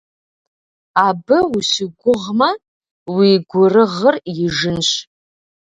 [1.05, 2.49] Абы ущыгугъмэ,
[3.15, 4.89] уи гурыгъыр ижынщ.